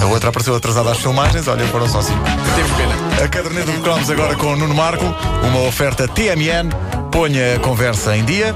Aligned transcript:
A 0.00 0.06
outra 0.06 0.30
apareceu 0.30 0.54
atrasada 0.54 0.90
às 0.90 0.98
filmagens, 0.98 1.46
olha, 1.46 1.66
foram 1.66 1.86
só 1.88 2.00
cinco. 2.00 2.20
Temos 2.54 2.72
pena. 2.72 2.94
A 3.24 3.28
caderneta 3.28 3.70
de 3.70 3.78
cromos 3.80 4.10
agora 4.10 4.34
com 4.34 4.46
o 4.46 4.56
Nuno 4.56 4.74
Marco, 4.74 5.04
uma 5.44 5.60
oferta 5.68 6.08
TMN. 6.08 6.70
Ponha 7.10 7.56
a 7.56 7.58
conversa 7.60 8.16
em 8.16 8.24
dia. 8.24 8.54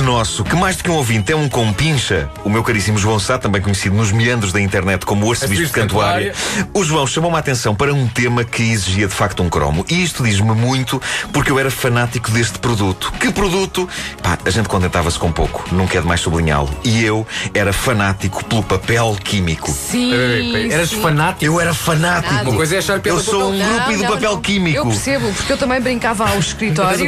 Ouvinte 0.00 0.02
nosso, 0.02 0.44
que 0.44 0.56
mais 0.56 0.76
do 0.76 0.84
que 0.84 0.90
um 0.90 0.94
ouvinte 0.94 1.32
é 1.32 1.36
um 1.36 1.48
compincha, 1.48 2.28
o 2.44 2.50
meu 2.50 2.62
caríssimo 2.62 2.98
João 2.98 3.18
Sá, 3.18 3.38
também 3.38 3.60
conhecido 3.60 3.94
nos 3.94 4.12
meandros 4.12 4.52
da 4.52 4.60
internet 4.60 5.04
como 5.04 5.26
o 5.26 5.30
Arcebispo 5.30 5.66
de 5.66 5.72
Cantuária, 5.72 6.34
o 6.72 6.82
João 6.82 7.06
chamou-me 7.06 7.36
a 7.36 7.40
atenção 7.40 7.74
para 7.74 7.92
um 7.92 8.06
tema 8.08 8.44
que 8.44 8.62
exigia 8.62 9.06
de 9.06 9.14
facto 9.14 9.42
um 9.42 9.48
cromo. 9.48 9.84
E 9.88 10.02
isto 10.02 10.22
diz-me 10.22 10.52
muito 10.52 11.00
porque 11.32 11.50
eu 11.50 11.58
era 11.58 11.70
fanático 11.70 12.30
deste 12.30 12.58
produto. 12.58 13.12
Que 13.20 13.30
produto? 13.30 13.88
Pá, 14.22 14.38
a 14.44 14.50
gente 14.50 14.68
contentava-se 14.68 15.18
com 15.18 15.30
pouco, 15.32 15.64
nunca 15.72 15.98
é 15.98 16.00
demais 16.00 16.20
sublinhá-lo. 16.20 16.70
E 16.84 17.04
eu 17.04 17.26
era 17.54 17.72
fanático 17.72 18.44
pelo 18.44 18.62
papel 18.62 19.16
químico. 19.22 19.70
Sim. 19.70 20.70
Eras 20.70 20.90
sim. 20.90 21.00
fanático. 21.00 21.44
Eu 21.44 21.60
era 21.60 21.74
fanático. 21.74 22.50
Uma 22.50 22.56
coisa 22.56 22.76
é 22.76 22.78
achar 22.78 22.94
Eu 22.94 23.00
pelo 23.00 23.20
sou 23.20 23.52
um 23.52 23.58
papel. 23.58 23.74
grupo 23.74 23.92
do 23.92 24.02
não, 24.02 24.10
papel 24.10 24.32
não. 24.32 24.40
químico. 24.40 24.78
Eu 24.78 24.86
percebo, 24.86 25.32
porque 25.32 25.52
eu 25.52 25.58
também 25.58 25.80
brincava 25.80 26.24
aos 26.24 26.36
um 26.36 26.38
escritórios 26.40 27.00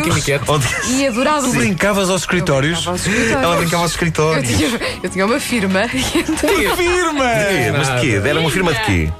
e 0.88 1.06
adorava 1.06 1.46
Tu 1.46 1.52
brincavas 1.52 2.10
aos 2.10 2.22
escritórios? 2.22 2.81
Brincava 2.84 2.90
aos 2.90 3.06
escritórios. 3.06 3.42
Ela 3.44 3.56
brincava 3.56 3.82
aos 3.82 3.90
Eu 3.90 3.94
escritórios. 3.94 4.48
tinha, 4.56 4.80
eu 5.02 5.10
tinha 5.10 5.26
uma 5.26 5.40
firma. 5.40 5.80
então 5.84 6.76
Firma! 6.76 7.30
É, 7.30 7.72
mas 7.72 7.88
de 7.94 8.00
quê? 8.00 8.20
Era 8.28 8.40
uma 8.40 8.50
firma 8.50 8.72
de 8.74 8.80
quê? 8.84 9.12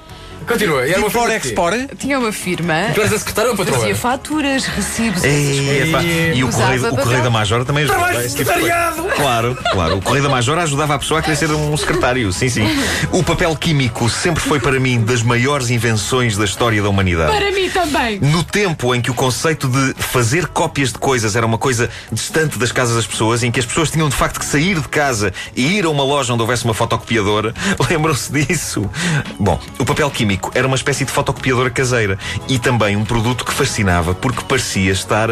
Continua. 0.46 0.86
Era 0.88 0.98
uma 0.98 1.08
Impor, 1.08 1.28
firma 1.28 1.78
de 1.78 1.86
quê? 1.88 1.96
tinha 1.98 2.18
uma 2.18 2.32
firma. 2.32 2.74
Tu 2.94 3.00
eras 3.00 3.12
a 3.12 3.18
secretária 3.18 3.50
ou 3.50 3.54
a 3.54 3.56
patroa? 3.58 3.78
Fazia 3.78 3.94
faturas, 3.96 4.64
recibos, 4.66 5.24
essas 5.24 5.56
coisas. 5.66 5.88
epá, 5.88 6.02
e 6.02 6.44
o 6.44 6.48
Usava 6.48 6.62
correio, 6.64 6.80
o 6.80 6.90
papel. 6.90 7.04
correio 7.04 7.22
da 7.24 7.30
Majora 7.30 7.64
também 7.64 7.84
ajudava. 7.84 8.04
Trabalho 8.04 8.26
esse 8.26 8.36
tipo 8.36 8.52
de 8.52 8.60
coisa. 8.60 8.68
secretariado! 8.74 9.16
Claro, 9.16 9.58
claro. 9.72 9.96
O 9.98 10.02
correio 10.02 10.22
da 10.24 10.28
Majora 10.30 10.62
ajudava 10.62 10.94
a 10.94 10.98
pessoa 10.98 11.20
a 11.20 11.22
querer 11.22 11.36
ser 11.36 11.50
um 11.50 11.76
secretário. 11.76 12.32
Sim, 12.32 12.48
sim. 12.48 12.66
O 13.12 13.22
papel 13.22 13.54
químico 13.56 14.08
sempre 14.08 14.42
foi 14.42 14.58
para 14.60 14.78
mim 14.80 15.00
das 15.02 15.22
maiores 15.22 15.70
invenções 15.70 16.36
da 16.36 16.44
história 16.44 16.82
da 16.82 16.88
humanidade. 16.88 17.30
Para 17.36 17.52
mim 17.52 17.68
também. 17.70 18.18
No 18.20 18.42
tempo 18.42 18.94
em 18.94 19.00
que 19.00 19.10
o 19.10 19.14
conceito 19.14 19.68
de 19.68 19.94
fazer 20.02 20.46
cópias 20.48 20.92
de 20.92 20.98
coisas 20.98 21.36
era 21.36 21.46
uma 21.46 21.58
coisa 21.58 21.88
distante 22.10 22.58
das 22.58 22.72
casas 22.72 22.96
das 22.96 23.06
pessoas, 23.06 23.42
em 23.42 23.50
que 23.50 23.60
as 23.60 23.66
pessoas 23.66 23.90
tinham 23.90 24.08
de 24.08 24.16
facto 24.16 24.38
que 24.40 24.44
sair 24.46 24.80
de 24.80 24.88
casa 24.88 25.32
e 25.54 25.78
ir 25.78 25.84
a 25.84 25.90
uma 25.90 26.02
loja 26.04 26.32
onde 26.32 26.42
houvesse 26.42 26.64
uma 26.64 26.74
fotocopiadora, 26.74 27.54
lembram-se 27.90 28.32
disso? 28.32 28.88
Bom, 29.38 29.60
o 29.78 29.84
papel 29.84 30.10
químico 30.10 30.31
era 30.54 30.66
uma 30.66 30.76
espécie 30.76 31.04
de 31.04 31.10
fotocopiadora 31.12 31.70
caseira 31.70 32.18
e 32.48 32.58
também 32.58 32.96
um 32.96 33.04
produto 33.04 33.44
que 33.44 33.52
fascinava 33.52 34.14
porque 34.14 34.42
parecia 34.44 34.92
estar 34.92 35.30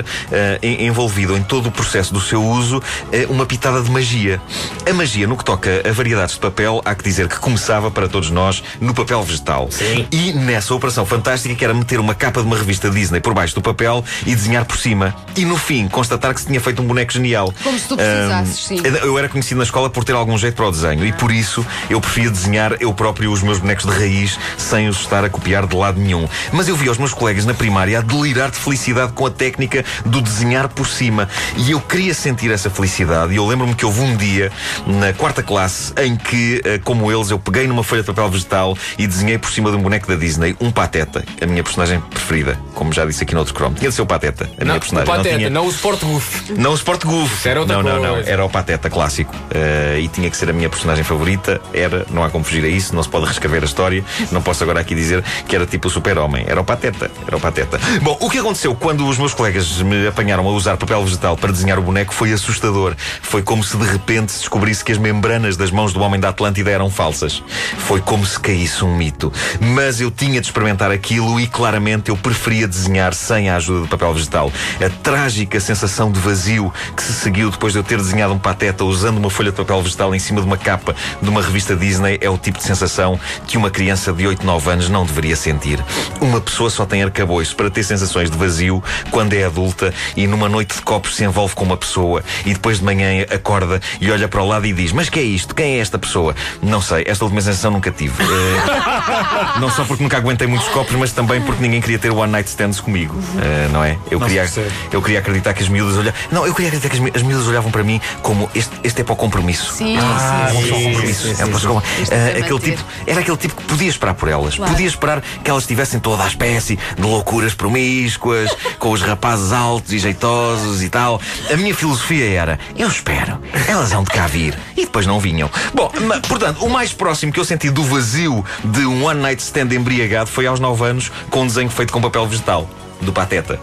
en- 0.62 0.86
envolvido 0.86 1.36
em 1.36 1.42
todo 1.42 1.68
o 1.68 1.72
processo 1.72 2.12
do 2.12 2.20
seu 2.20 2.42
uso 2.42 2.82
eh, 3.12 3.26
uma 3.28 3.46
pitada 3.46 3.80
de 3.82 3.90
magia. 3.90 4.40
A 4.88 4.92
magia, 4.92 5.26
no 5.26 5.36
que 5.36 5.44
toca 5.44 5.82
a 5.88 5.92
variedades 5.92 6.34
de 6.34 6.40
papel, 6.40 6.80
há 6.84 6.94
que 6.94 7.04
dizer 7.04 7.28
que 7.28 7.38
começava 7.38 7.90
para 7.90 8.08
todos 8.08 8.30
nós 8.30 8.62
no 8.80 8.94
papel 8.94 9.22
vegetal. 9.22 9.68
Sim. 9.70 10.06
E 10.10 10.32
nessa 10.32 10.74
operação 10.74 11.04
fantástica 11.06 11.54
que 11.54 11.64
era 11.64 11.74
meter 11.74 12.00
uma 12.00 12.14
capa 12.14 12.40
de 12.40 12.46
uma 12.46 12.56
revista 12.56 12.90
Disney 12.90 13.20
por 13.20 13.34
baixo 13.34 13.54
do 13.54 13.62
papel 13.62 14.04
e 14.26 14.34
desenhar 14.34 14.64
por 14.64 14.76
cima. 14.78 15.14
E 15.36 15.44
no 15.44 15.56
fim, 15.56 15.88
constatar 15.88 16.34
que 16.34 16.40
se 16.40 16.46
tinha 16.46 16.60
feito 16.60 16.82
um 16.82 16.86
boneco 16.86 17.12
genial. 17.12 17.52
Como 17.62 17.78
se 17.78 17.88
tu 17.88 17.96
precisasses, 17.96 18.70
Ahm, 18.70 18.76
sim. 18.76 18.82
Eu 19.02 19.18
era 19.18 19.28
conhecido 19.28 19.58
na 19.58 19.64
escola 19.64 19.88
por 19.90 20.04
ter 20.04 20.12
algum 20.14 20.36
jeito 20.36 20.54
para 20.54 20.66
o 20.66 20.70
desenho 20.70 21.04
e 21.06 21.12
por 21.12 21.30
isso 21.30 21.64
eu 21.88 22.00
preferia 22.00 22.30
desenhar 22.30 22.76
eu 22.80 22.92
próprio 22.92 23.30
os 23.32 23.42
meus 23.42 23.58
bonecos 23.58 23.84
de 23.86 23.92
raiz 23.92 24.38
sem 24.56 24.88
os 24.90 25.00
estar 25.00 25.24
a 25.24 25.30
copiar 25.30 25.66
de 25.66 25.76
lado 25.76 26.00
nenhum. 26.00 26.28
Mas 26.52 26.68
eu 26.68 26.76
vi 26.76 26.88
os 26.88 26.98
meus 26.98 27.14
colegas 27.14 27.44
na 27.44 27.54
primária 27.54 27.98
a 27.98 28.02
delirar 28.02 28.50
de 28.50 28.58
felicidade 28.58 29.12
com 29.12 29.26
a 29.26 29.30
técnica 29.30 29.84
do 30.04 30.20
desenhar 30.20 30.68
por 30.68 30.86
cima. 30.86 31.28
E 31.56 31.70
eu 31.70 31.80
queria 31.80 32.14
sentir 32.14 32.50
essa 32.50 32.68
felicidade. 32.70 33.32
E 33.32 33.36
eu 33.36 33.46
lembro-me 33.46 33.74
que 33.74 33.84
houve 33.84 34.00
um 34.00 34.16
dia, 34.16 34.50
na 34.86 35.12
quarta 35.12 35.42
classe, 35.42 35.92
em 35.96 36.16
que, 36.16 36.60
eh, 36.64 36.78
como 36.82 37.10
eles, 37.10 37.30
eu 37.30 37.38
peguei 37.38 37.66
numa 37.66 37.82
folha 37.82 38.02
de 38.02 38.06
papel 38.06 38.28
vegetal 38.28 38.76
e 38.98 39.06
desenhei 39.06 39.38
por 39.38 39.50
cima 39.50 39.70
de 39.70 39.76
um 39.76 39.82
boneco 39.82 40.06
da 40.06 40.16
Disney 40.16 40.56
um 40.60 40.70
pateta, 40.70 41.24
a 41.40 41.46
minha 41.46 41.62
personagem 41.62 42.00
preferida. 42.00 42.58
Como 42.74 42.92
já 42.92 43.04
disse 43.04 43.22
aqui 43.22 43.34
no 43.34 43.40
outro 43.40 43.54
Chrome. 43.54 43.76
Tinha 43.76 43.88
de 43.90 43.94
ser 43.94 44.02
o 44.02 44.06
pateta, 44.06 44.44
a 44.44 44.46
Não, 44.60 44.66
minha 44.66 44.76
o 44.76 44.80
personagem. 44.80 45.06
Pateta, 45.06 45.30
não 45.30 45.38
tinha... 45.38 45.50
não 45.50 45.66
o 45.66 45.70
Sport 45.70 46.00
Goof. 46.00 46.52
Não 46.56 46.70
o 46.72 46.74
Sport 46.74 47.04
Goof. 47.04 47.34
Isso 47.34 47.48
era 47.48 47.60
outra 47.60 47.82
não, 47.82 47.94
não, 47.94 48.02
não. 48.02 48.16
Era 48.18 48.44
o 48.44 48.48
Pateta 48.50 48.90
clássico. 48.90 49.34
Eh, 49.52 50.00
e 50.02 50.08
tinha 50.08 50.30
que 50.30 50.36
ser 50.36 50.50
a 50.50 50.52
minha 50.52 50.68
personagem 50.68 51.04
favorita. 51.04 51.60
Era, 51.72 52.06
não 52.10 52.24
há 52.24 52.30
como 52.30 52.44
fugir 52.44 52.64
a 52.64 52.68
isso, 52.68 52.94
não 52.94 53.02
se 53.02 53.08
pode 53.08 53.26
reescrever 53.26 53.62
a 53.62 53.66
história. 53.66 54.04
Não 54.30 54.42
posso 54.42 54.62
agora 54.62 54.79
aqui 54.80 54.94
dizer 54.94 55.22
que 55.46 55.54
era 55.54 55.66
tipo 55.66 55.88
o 55.88 55.90
super-homem. 55.90 56.44
Era 56.46 56.60
o 56.60 56.64
Pateta. 56.64 57.10
Era 57.26 57.36
o 57.36 57.40
Pateta. 57.40 57.80
Bom, 58.02 58.16
o 58.20 58.30
que 58.30 58.38
aconteceu 58.38 58.74
quando 58.74 59.06
os 59.06 59.18
meus 59.18 59.34
colegas 59.34 59.80
me 59.82 60.06
apanharam 60.06 60.46
a 60.46 60.50
usar 60.50 60.76
papel 60.76 61.04
vegetal 61.04 61.36
para 61.36 61.52
desenhar 61.52 61.78
o 61.78 61.82
boneco 61.82 62.12
foi 62.12 62.32
assustador. 62.32 62.94
Foi 63.22 63.42
como 63.42 63.62
se 63.62 63.76
de 63.76 63.84
repente 63.84 64.32
se 64.32 64.40
descobrisse 64.40 64.84
que 64.84 64.92
as 64.92 64.98
membranas 64.98 65.56
das 65.56 65.70
mãos 65.70 65.92
do 65.92 66.00
homem 66.00 66.20
da 66.20 66.30
Atlântida 66.30 66.70
eram 66.70 66.90
falsas. 66.90 67.42
Foi 67.78 68.00
como 68.00 68.24
se 68.26 68.38
caísse 68.38 68.84
um 68.84 68.96
mito. 68.96 69.32
Mas 69.60 70.00
eu 70.00 70.10
tinha 70.10 70.40
de 70.40 70.46
experimentar 70.46 70.90
aquilo 70.90 71.38
e 71.40 71.46
claramente 71.46 72.10
eu 72.10 72.16
preferia 72.16 72.66
desenhar 72.66 73.14
sem 73.14 73.50
a 73.50 73.56
ajuda 73.56 73.80
do 73.80 73.88
papel 73.88 74.12
vegetal. 74.14 74.52
A 74.84 74.88
trágica 75.02 75.60
sensação 75.60 76.10
de 76.10 76.18
vazio 76.18 76.72
que 76.96 77.02
se 77.02 77.12
seguiu 77.12 77.50
depois 77.50 77.72
de 77.72 77.78
eu 77.78 77.82
ter 77.82 77.98
desenhado 77.98 78.32
um 78.32 78.38
pateta 78.38 78.84
usando 78.84 79.18
uma 79.18 79.30
folha 79.30 79.50
de 79.50 79.56
papel 79.56 79.82
vegetal 79.82 80.14
em 80.14 80.18
cima 80.18 80.40
de 80.40 80.46
uma 80.46 80.56
capa 80.56 80.94
de 81.20 81.28
uma 81.28 81.42
revista 81.42 81.76
Disney 81.76 82.18
é 82.20 82.28
o 82.28 82.38
tipo 82.38 82.58
de 82.58 82.64
sensação 82.64 83.18
que 83.46 83.56
uma 83.56 83.70
criança 83.70 84.12
de 84.12 84.26
8, 84.26 84.44
9 84.44 84.69
anos 84.70 84.88
não 84.88 85.04
deveria 85.04 85.36
sentir. 85.36 85.82
Uma 86.20 86.40
pessoa 86.40 86.70
só 86.70 86.86
tem 86.86 87.02
arcabouço 87.02 87.54
para 87.56 87.70
ter 87.70 87.82
sensações 87.84 88.30
de 88.30 88.36
vazio 88.38 88.82
quando 89.10 89.32
é 89.34 89.44
adulta 89.44 89.92
e 90.16 90.26
numa 90.26 90.48
noite 90.48 90.76
de 90.76 90.82
copos 90.82 91.16
se 91.16 91.24
envolve 91.24 91.54
com 91.54 91.64
uma 91.64 91.76
pessoa 91.76 92.22
e 92.46 92.52
depois 92.54 92.78
de 92.78 92.84
manhã 92.84 93.24
acorda 93.30 93.80
e 94.00 94.10
olha 94.10 94.28
para 94.28 94.42
o 94.42 94.46
lado 94.46 94.66
e 94.66 94.72
diz: 94.72 94.92
Mas 94.92 95.08
que 95.08 95.18
é 95.18 95.22
isto? 95.22 95.54
Quem 95.54 95.74
é 95.76 95.78
esta 95.78 95.98
pessoa? 95.98 96.34
Não 96.62 96.80
sei, 96.80 97.04
esta 97.06 97.24
última 97.24 97.40
sensação 97.42 97.70
nunca 97.70 97.90
tive. 97.90 98.22
Eh, 98.22 99.58
não 99.60 99.70
só 99.70 99.84
porque 99.84 100.02
nunca 100.02 100.16
aguentei 100.16 100.46
muitos 100.46 100.68
copos, 100.68 100.94
mas 100.96 101.12
também 101.12 101.40
porque 101.40 101.62
ninguém 101.62 101.80
queria 101.80 101.98
ter 101.98 102.10
one 102.10 102.30
night 102.30 102.48
stands 102.48 102.80
comigo. 102.80 103.14
Eh, 103.42 103.68
não 103.72 103.82
é? 103.84 103.98
Eu 104.10 104.18
Não 104.18 104.26
queria, 104.26 104.48
eu 104.92 105.02
queria 105.02 105.18
acreditar 105.18 105.52
que 105.54 105.62
as 105.62 105.68
miúdas 105.68 105.96
olhavam. 105.96 106.20
Não, 106.30 106.46
eu 106.46 106.54
queria 106.54 106.68
acreditar 106.68 106.88
que 106.90 106.96
as, 106.96 107.02
mi- 107.02 107.12
as 107.14 107.22
miúdas 107.22 107.46
olhavam 107.48 107.70
para 107.70 107.82
mim 107.82 108.00
como 108.22 108.48
este, 108.54 108.70
este 108.84 109.00
é 109.00 109.04
para 109.04 109.12
o 109.12 109.16
compromisso. 109.16 109.72
Sim, 109.72 109.96
Ah, 109.98 110.48
sim, 110.50 110.56
um 110.58 110.62
sim, 110.62 110.68
só 110.68 110.76
sim, 110.76 110.84
compromisso. 110.84 111.22
sim, 111.22 111.34
sim, 111.34 111.42
É 111.42 111.46
sim. 111.46 111.52
pessoa- 111.52 111.82
Isto 112.00 112.12
é 112.12 112.16
para 112.18 112.28
aquele 112.38 112.52
manter. 112.54 112.70
tipo, 112.76 112.84
era 113.06 113.20
aquele 113.20 113.36
tipo 113.36 113.54
que 113.56 113.62
podia 113.64 113.88
esperar 113.88 114.14
por 114.14 114.28
elas. 114.28 114.56
Claro. 114.60 114.74
Podia 114.74 114.88
esperar 114.88 115.22
que 115.22 115.50
elas 115.50 115.62
estivessem 115.62 115.98
toda 115.98 116.22
a 116.22 116.26
espécie 116.26 116.78
de 116.94 117.00
loucuras 117.00 117.54
promíscuas, 117.54 118.54
com 118.78 118.90
os 118.90 119.00
rapazes 119.00 119.52
altos 119.52 119.90
e 119.90 119.98
jeitosos 119.98 120.82
e 120.82 120.90
tal. 120.90 121.18
A 121.50 121.56
minha 121.56 121.74
filosofia 121.74 122.28
era: 122.28 122.58
eu 122.76 122.86
espero, 122.86 123.40
elas 123.66 123.90
hão 123.92 124.04
de 124.04 124.10
cá 124.10 124.26
vir. 124.26 124.54
E 124.76 124.84
depois 124.84 125.06
não 125.06 125.18
vinham. 125.18 125.50
Bom, 125.72 125.90
portanto, 126.28 126.62
o 126.62 126.68
mais 126.68 126.92
próximo 126.92 127.32
que 127.32 127.40
eu 127.40 127.44
senti 127.44 127.70
do 127.70 127.82
vazio 127.82 128.44
de 128.62 128.84
um 128.84 129.02
one 129.02 129.20
night 129.20 129.42
stand 129.42 129.72
embriagado 129.74 130.28
foi 130.28 130.46
aos 130.46 130.60
9 130.60 130.84
anos, 130.84 131.10
com 131.30 131.40
um 131.40 131.46
desenho 131.46 131.70
feito 131.70 131.90
com 131.90 132.02
papel 132.02 132.26
vegetal, 132.26 132.68
do 133.00 133.14
Pateta. 133.14 133.58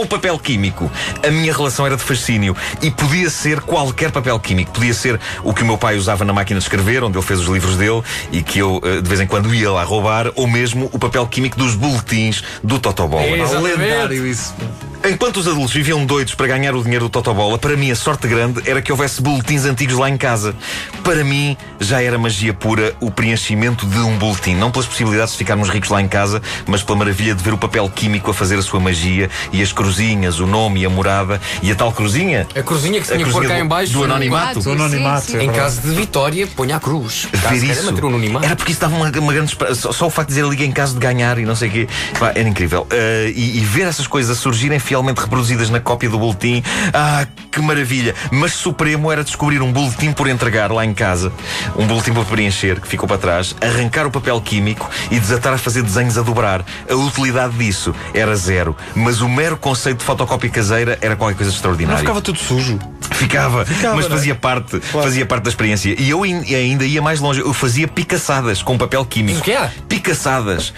Com 0.00 0.04
o 0.04 0.08
papel 0.08 0.38
químico, 0.38 0.90
a 1.22 1.30
minha 1.30 1.52
relação 1.52 1.84
era 1.84 1.94
de 1.94 2.02
fascínio 2.02 2.56
e 2.80 2.90
podia 2.90 3.28
ser 3.28 3.60
qualquer 3.60 4.10
papel 4.10 4.40
químico. 4.40 4.72
Podia 4.72 4.94
ser 4.94 5.20
o 5.44 5.52
que 5.52 5.62
o 5.62 5.66
meu 5.66 5.76
pai 5.76 5.98
usava 5.98 6.24
na 6.24 6.32
máquina 6.32 6.58
de 6.58 6.64
escrever, 6.64 7.04
onde 7.04 7.18
ele 7.18 7.26
fez 7.26 7.40
os 7.40 7.46
livros 7.46 7.76
dele 7.76 8.02
e 8.32 8.42
que 8.42 8.60
eu 8.60 8.80
eh, 8.82 9.02
de 9.02 9.06
vez 9.06 9.20
em 9.20 9.26
quando 9.26 9.54
ia 9.54 9.70
lá 9.70 9.84
roubar, 9.84 10.32
ou 10.36 10.46
mesmo 10.46 10.88
o 10.90 10.98
papel 10.98 11.26
químico 11.26 11.58
dos 11.58 11.74
boletins 11.74 12.42
do 12.64 12.78
Totobola. 12.78 13.26
Exatamente. 13.26 13.76
Lendário 13.76 14.26
isso. 14.26 14.54
Enquanto 15.02 15.38
os 15.38 15.48
adultos 15.48 15.72
viviam 15.72 16.04
doidos 16.04 16.34
para 16.34 16.46
ganhar 16.46 16.74
o 16.74 16.82
dinheiro 16.82 17.06
do 17.06 17.10
Totobola, 17.10 17.56
para 17.58 17.74
mim 17.74 17.90
a 17.90 17.96
sorte 17.96 18.28
grande 18.28 18.60
era 18.68 18.82
que 18.82 18.92
houvesse 18.92 19.22
boletins 19.22 19.64
antigos 19.64 19.96
lá 19.96 20.10
em 20.10 20.16
casa. 20.16 20.54
Para 21.02 21.24
mim 21.24 21.56
já 21.80 22.02
era 22.02 22.18
magia 22.18 22.52
pura 22.52 22.94
o 23.00 23.10
preenchimento 23.10 23.86
de 23.86 23.98
um 23.98 24.16
boletim. 24.18 24.54
Não 24.54 24.70
pelas 24.70 24.86
possibilidades 24.86 25.32
de 25.32 25.38
ficarmos 25.38 25.70
ricos 25.70 25.88
lá 25.88 26.02
em 26.02 26.06
casa, 26.08 26.42
mas 26.66 26.82
pela 26.82 26.98
maravilha 26.98 27.34
de 27.34 27.42
ver 27.42 27.54
o 27.54 27.58
papel 27.58 27.88
químico 27.88 28.30
a 28.30 28.34
fazer 28.34 28.58
a 28.58 28.62
sua 28.62 28.78
magia 28.78 29.30
e 29.52 29.62
as 29.62 29.72
cruzinhas, 29.72 30.38
o 30.38 30.46
nome 30.46 30.80
e 30.82 30.86
a 30.86 30.90
morada 30.90 31.40
e 31.62 31.70
a 31.72 31.74
tal 31.74 31.92
cruzinha. 31.92 32.46
A 32.54 32.62
cruzinha 32.62 33.00
que 33.00 33.06
se 33.06 33.14
tinha 33.14 33.24
que 33.24 33.32
pôr 33.32 33.46
cá 33.46 33.54
do- 33.54 33.60
em 33.60 33.66
baixo. 33.66 33.92
do 33.94 34.04
anonimato. 34.04 34.60
Do 34.60 34.72
anonimato, 34.72 35.26
Sim, 35.26 35.32
sim. 35.32 35.38
é 35.38 35.42
Em 35.44 35.46
verdade. 35.50 35.76
caso 35.76 35.80
de 35.80 35.94
vitória, 35.94 36.46
ponha 36.48 36.76
a 36.76 36.80
cruz. 36.80 37.26
Ver 37.32 37.64
isso. 37.64 37.88
anonimato. 37.88 38.44
Era 38.44 38.54
porque 38.54 38.72
isso 38.72 38.80
dava 38.82 38.94
uma, 38.94 39.10
uma 39.10 39.32
grande 39.32 39.50
esperança. 39.52 39.80
Só, 39.80 39.92
só 39.92 40.06
o 40.06 40.10
facto 40.10 40.28
de 40.28 40.34
dizer 40.34 40.46
liga 40.46 40.62
em 40.64 40.72
caso 40.72 40.92
de 40.94 41.00
ganhar 41.00 41.38
e 41.38 41.46
não 41.46 41.56
sei 41.56 41.68
o 41.68 41.72
quê. 41.72 41.88
Pá, 42.18 42.32
era 42.34 42.46
incrível. 42.48 42.86
Ah, 42.90 43.30
e, 43.34 43.56
e 43.58 43.60
ver 43.64 43.86
essas 43.86 44.06
coisas 44.06 44.36
a 44.36 44.40
surgirem 44.40 44.78
fielmente 44.90 45.20
reproduzidas 45.20 45.70
na 45.70 45.78
cópia 45.78 46.10
do 46.10 46.18
boletim. 46.18 46.64
Ah, 46.92 47.24
que 47.48 47.60
maravilha! 47.60 48.12
Mas 48.32 48.54
supremo 48.54 49.12
era 49.12 49.22
descobrir 49.22 49.62
um 49.62 49.70
boletim 49.72 50.10
por 50.12 50.26
entregar 50.28 50.72
lá 50.72 50.84
em 50.84 50.92
casa, 50.92 51.32
um 51.76 51.86
boletim 51.86 52.12
para 52.12 52.24
preencher, 52.24 52.80
que 52.80 52.88
ficou 52.88 53.06
para 53.06 53.16
trás, 53.16 53.54
arrancar 53.60 54.04
o 54.04 54.10
papel 54.10 54.40
químico 54.40 54.90
e 55.08 55.20
desatar 55.20 55.52
a 55.52 55.58
fazer 55.58 55.84
desenhos 55.84 56.18
a 56.18 56.22
dobrar. 56.22 56.64
A 56.90 56.94
utilidade 56.96 57.56
disso 57.56 57.94
era 58.12 58.34
zero, 58.34 58.76
mas 58.96 59.20
o 59.20 59.28
mero 59.28 59.56
conceito 59.56 59.98
de 59.98 60.04
fotocópia 60.04 60.50
caseira 60.50 60.98
era 61.00 61.14
qualquer 61.14 61.36
coisa 61.36 61.50
Não 61.52 61.56
extraordinária. 61.56 62.00
ficava 62.00 62.20
tudo 62.20 62.40
sujo. 62.40 62.76
Ficava, 63.12 63.64
Ficava, 63.64 63.94
mas 63.96 64.06
não 64.08 64.14
é? 64.14 64.18
fazia 64.18 64.34
parte, 64.34 64.80
fazia 64.80 65.24
parte 65.26 65.44
da 65.44 65.50
experiência. 65.50 65.94
E 66.00 66.10
eu 66.10 66.26
in- 66.26 66.52
ainda 66.54 66.84
ia 66.84 67.00
mais 67.02 67.20
longe, 67.20 67.40
eu 67.40 67.52
fazia 67.52 67.86
picaçadas 67.86 68.60
com 68.60 68.76
papel 68.76 69.04
químico. 69.04 69.38
O 69.38 69.42
que 69.42 69.52
é? 69.52 69.70
Picaçadas. 69.88 70.72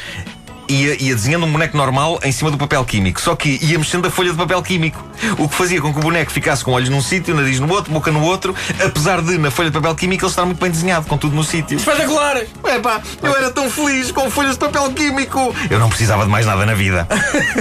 Ia, 0.73 1.03
ia 1.03 1.15
desenhando 1.15 1.45
um 1.45 1.53
boneco 1.53 1.77
normal 1.77 2.19
em 2.25 2.33
cima 2.33 2.51
do 2.51 2.57
papel 2.57 2.83
químico. 2.87 3.21
Só 3.21 3.37
que 3.37 3.59
ia 3.63 3.79
mexendo 3.79 4.07
a 4.07 4.11
folha 4.11 4.31
de 4.31 4.39
papel 4.39 4.63
químico. 4.63 5.05
O 5.39 5.47
que 5.47 5.55
fazia 5.55 5.83
com 5.83 5.93
que 5.93 5.99
o 5.99 6.03
boneco 6.03 6.33
ficasse 6.33 6.65
com 6.65 6.73
olhos 6.73 6.89
num 6.89 7.03
sítio, 7.03 7.35
nariz 7.35 7.61
no 7.61 7.71
outro, 7.71 7.93
boca 7.93 8.11
no 8.11 8.23
outro, 8.23 8.55
apesar 8.83 9.21
de 9.21 9.37
na 9.37 9.51
folha 9.51 9.69
de 9.69 9.75
papel 9.75 9.95
químico 9.95 10.25
ele 10.25 10.31
estar 10.31 10.47
muito 10.47 10.59
bem 10.59 10.71
desenhado, 10.71 11.07
com 11.07 11.19
tudo 11.19 11.37
no 11.37 11.45
sítio. 11.45 11.77
Espetacular! 11.77 12.39
Epá, 12.39 13.03
eu 13.23 13.37
era 13.37 13.51
tão 13.51 13.69
feliz 13.69 14.11
com 14.11 14.31
folhas 14.31 14.53
de 14.53 14.61
papel 14.61 14.91
químico. 14.93 15.55
Eu 15.69 15.79
não 15.79 15.91
precisava 15.91 16.25
de 16.25 16.31
mais 16.31 16.47
nada 16.47 16.65
na 16.65 16.75
vida. 16.75 17.07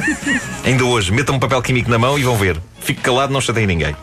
Ainda 0.64 0.86
hoje, 0.86 1.12
metam 1.12 1.36
um 1.36 1.40
papel 1.40 1.62
químico 1.62 1.90
na 1.90 2.00
mão 2.00 2.18
e 2.18 2.24
vão 2.24 2.38
ver. 2.38 2.62
Fique 2.80 3.02
calado, 3.02 3.34
não 3.34 3.42
chatei 3.42 3.68
ninguém. 3.68 3.94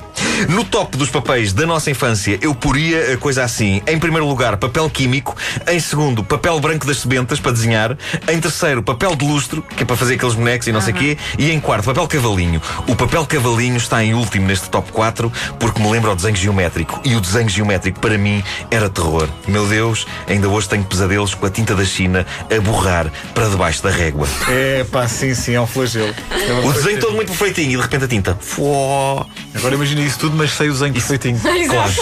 No 0.47 0.65
top 0.65 0.97
dos 0.97 1.11
papéis 1.11 1.53
da 1.53 1.67
nossa 1.67 1.91
infância, 1.91 2.39
eu 2.41 2.55
poria 2.55 3.15
a 3.15 3.17
coisa 3.17 3.43
assim. 3.43 3.83
Em 3.87 3.99
primeiro 3.99 4.27
lugar, 4.27 4.57
papel 4.57 4.89
químico. 4.89 5.37
Em 5.67 5.81
segundo, 5.81 6.23
papel 6.23 6.61
branco 6.61 6.87
das 6.87 6.99
sebentas 6.99 7.41
para 7.41 7.53
desenhar. 7.53 7.97
Em 8.29 8.41
terceiro, 8.41 8.83
papel 8.83 9.17
de 9.17 9.27
lustro, 9.27 9.63
que 9.63 9.83
é 9.83 9.87
para 9.87 9.97
fazer 9.97 10.15
aqueles 10.15 10.35
bonecos 10.35 10.69
e 10.69 10.73
não 10.73 10.81
sei 10.81 10.95
o 10.95 10.97
quê. 10.97 11.19
E 11.39 11.51
em 11.51 11.59
quarto, 11.59 11.87
papel 11.87 12.07
cavalinho. 12.07 12.63
O 12.87 12.95
papel 12.95 13.27
cavalinho 13.27 13.77
está 13.77 14.05
em 14.05 14.15
último 14.15 14.47
neste 14.47 14.71
top 14.71 14.93
4 14.93 15.33
porque 15.59 15.83
me 15.83 15.91
lembra 15.91 16.13
o 16.13 16.15
desenho 16.17 16.37
geométrico. 16.37 17.01
E 17.05 17.17
o 17.17 17.21
desenho 17.21 17.49
geométrico, 17.49 17.99
para 17.99 18.17
mim, 18.17 18.43
era 18.71 18.89
terror. 18.89 19.29
Meu 19.47 19.67
Deus, 19.67 20.07
ainda 20.29 20.49
hoje 20.49 20.69
tenho 20.69 20.85
pesadelos 20.85 21.35
com 21.35 21.47
a 21.47 21.51
tinta 21.51 21.75
da 21.75 21.85
China 21.85 22.25
a 22.55 22.61
borrar 22.61 23.11
para 23.35 23.49
debaixo 23.49 23.83
da 23.83 23.91
régua. 23.91 24.29
É 24.49 24.85
pá, 24.85 25.09
sim, 25.09 25.35
sim, 25.35 25.55
é 25.55 25.61
um 25.61 25.67
flagelo. 25.67 26.15
É 26.31 26.67
O 26.67 26.73
desenho 26.73 27.01
todo 27.01 27.15
muito 27.15 27.29
perfeitinho 27.29 27.73
e 27.73 27.77
de 27.77 27.83
repente 27.83 28.05
a 28.05 28.09
tinta. 28.09 28.39
Fuó. 28.41 29.27
Agora 29.55 29.75
imagina 29.75 30.01
isso 30.03 30.19
tudo, 30.19 30.37
mas 30.37 30.51
sem 30.53 30.69
o 30.69 30.73
desenho 30.73 30.93
perfeitinho. 30.93 31.41
Claro. 31.69 31.93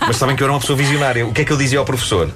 Mas 0.00 0.16
sabem 0.16 0.36
que 0.36 0.42
eu 0.42 0.46
era 0.46 0.52
uma 0.52 0.60
pessoa 0.60 0.76
visionária. 0.76 1.26
O 1.26 1.32
que 1.32 1.42
é 1.42 1.44
que 1.44 1.52
eu 1.52 1.56
dizia 1.56 1.78
ao 1.78 1.84
professor? 1.84 2.30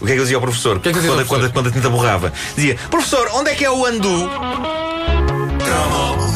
O 0.00 0.04
que 0.06 0.12
é 0.12 0.14
que 0.14 0.20
eu 0.20 0.24
dizia 0.24 0.36
ao 0.36 0.42
professor? 0.42 0.78
que 0.80 0.88
é 0.88 0.92
que 0.92 0.98
dizia 0.98 1.10
quando, 1.10 1.20
ao 1.20 1.26
professor? 1.26 1.52
quando- 1.52 1.52
quando 1.52 1.66
a 1.68 1.72
tinta 1.72 1.88
borrava? 1.88 2.32
Dizia, 2.54 2.76
professor, 2.90 3.28
onde 3.34 3.50
é 3.50 3.54
que 3.54 3.64
é 3.64 3.70
o 3.70 3.86
andu? 3.86 4.30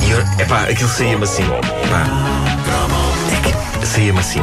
E 0.06 0.10
eu, 0.10 0.20
epá, 0.38 0.62
aquilo 0.62 0.88
saía-me 0.88 1.24
assim. 1.24 1.44
Pá. 1.44 2.06
É 3.82 3.86
Saía-me 3.86 4.18
assim. 4.20 4.40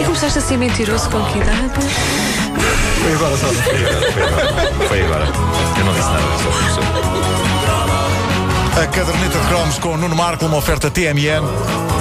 E 0.00 0.04
começaste 0.04 0.38
a 0.38 0.42
ser 0.42 0.56
mentiroso 0.58 1.08
com 1.10 1.24
que 1.26 1.38
idade? 1.38 1.70
Foi 3.02 3.12
agora, 3.14 3.36
sabe? 3.36 3.54
Foi 3.56 3.74
agora, 3.74 4.12
foi 4.12 4.22
agora. 4.22 4.88
Foi 4.88 5.02
agora. 5.02 5.26
Eu 5.78 5.84
não 5.84 5.94
disse 5.94 6.08
nada, 6.08 6.22
ao 6.22 6.38
professor. 6.38 7.43
A 8.76 8.86
caderneta 8.88 9.38
de 9.38 9.46
cromos 9.46 9.78
com 9.78 9.96
Nuno 9.96 10.16
Marco, 10.16 10.44
uma 10.46 10.56
oferta 10.56 10.90
TMN. 10.90 11.42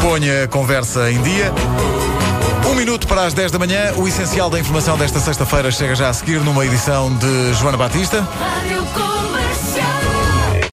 Ponha 0.01 0.45
a 0.45 0.47
conversa 0.47 1.11
em 1.11 1.21
dia. 1.21 1.53
Um 2.67 2.73
minuto 2.73 3.07
para 3.07 3.25
as 3.25 3.33
10 3.33 3.51
da 3.51 3.59
manhã. 3.59 3.93
O 3.95 4.07
essencial 4.07 4.49
da 4.49 4.59
informação 4.59 4.97
desta 4.97 5.19
sexta-feira 5.19 5.69
chega 5.71 5.93
já 5.93 6.09
a 6.09 6.13
seguir 6.13 6.39
numa 6.41 6.65
edição 6.65 7.15
de 7.15 7.53
Joana 7.53 7.77
Batista. 7.77 8.27